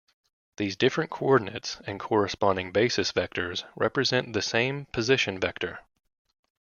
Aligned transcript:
These 0.57 0.77
different 0.77 1.11
coordinates 1.11 1.79
and 1.85 1.99
corresponding 1.99 2.71
basis 2.71 3.11
vectors 3.11 3.65
represent 3.75 4.33
the 4.33 4.41
same 4.41 4.85
position 4.87 5.39
vector. 5.39 5.81